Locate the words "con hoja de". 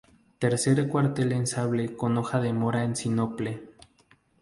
1.95-2.53